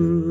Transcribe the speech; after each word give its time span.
ooh. 0.00 0.23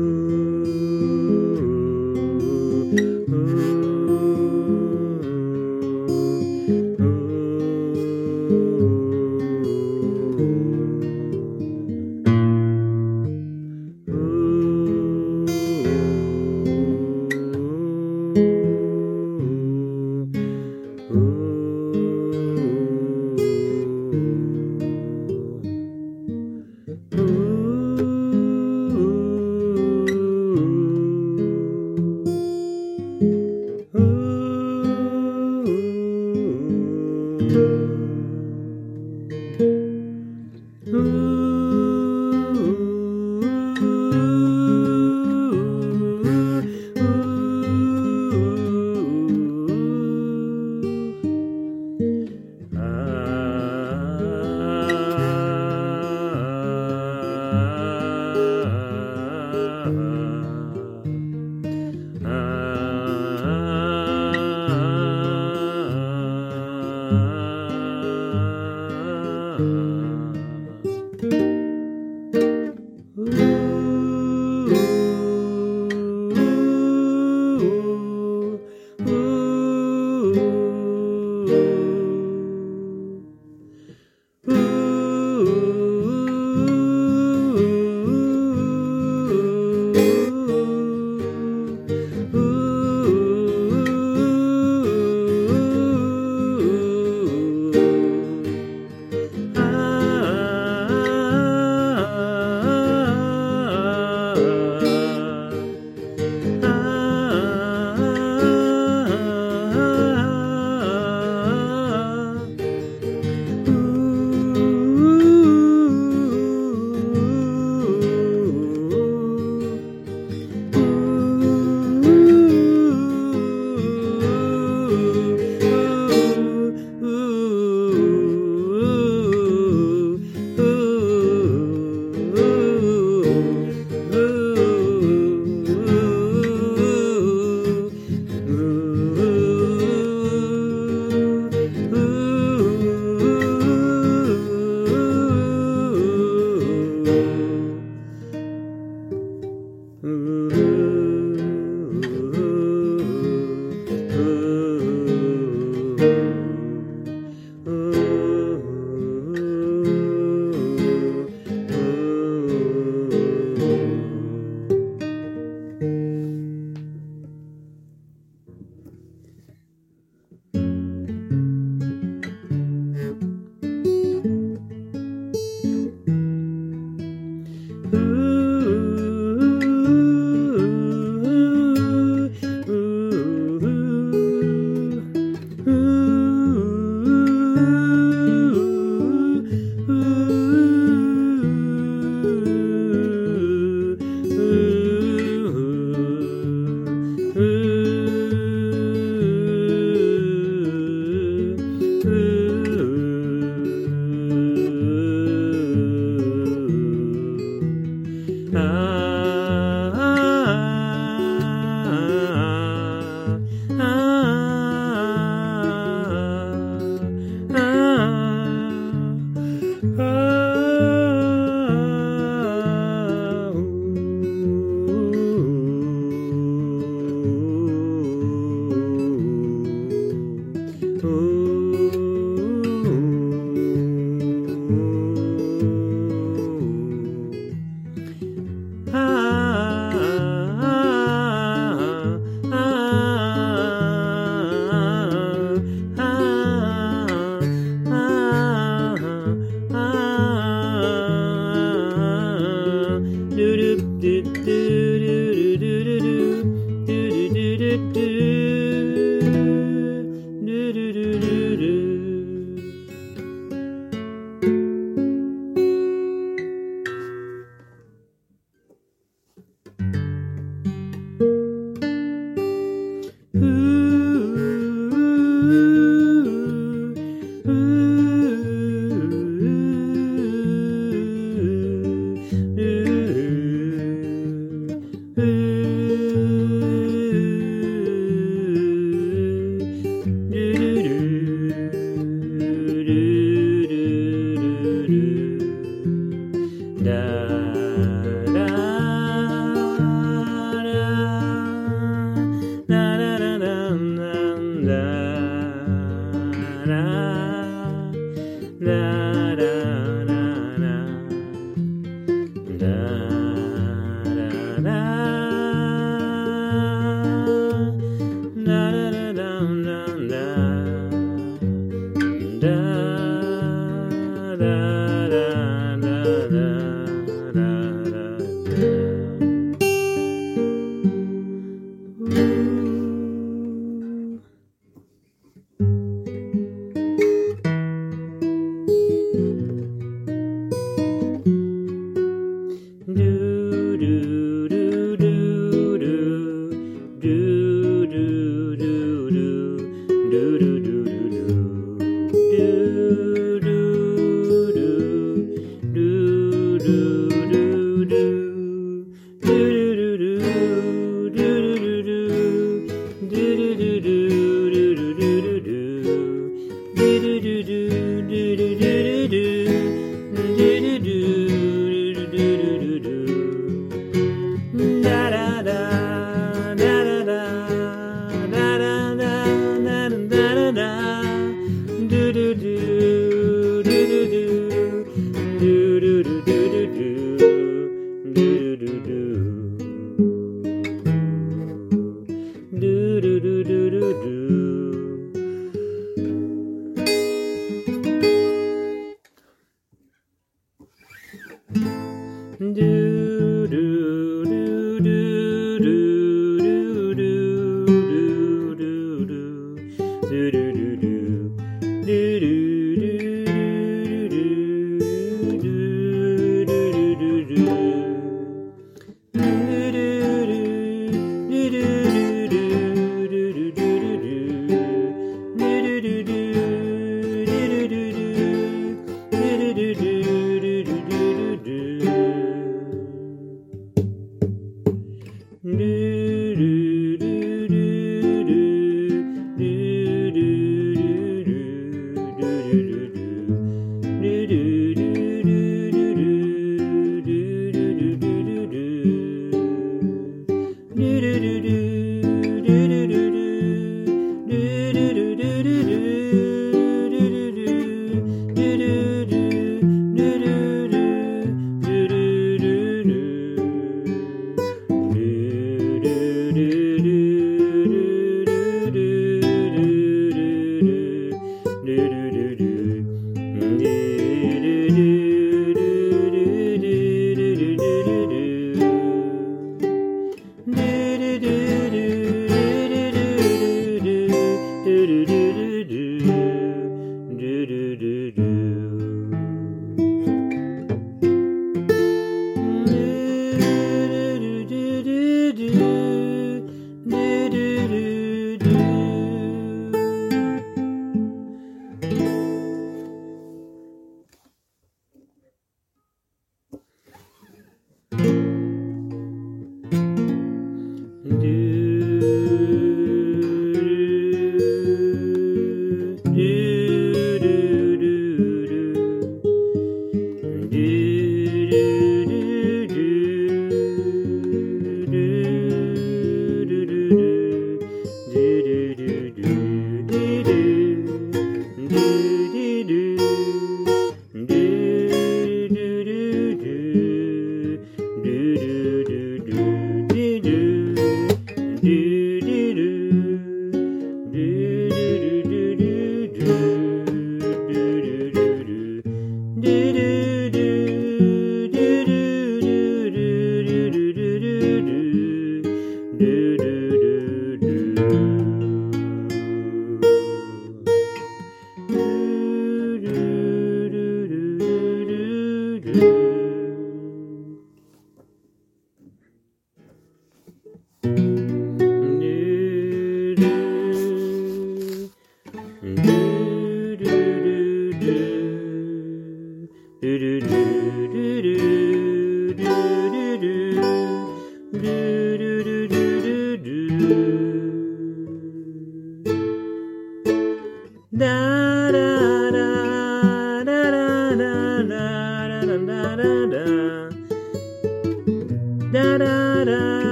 Uh, 219.96 220.23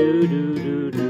do 0.00 0.26
do 0.26 0.54
do 0.54 0.90
do. 0.90 1.09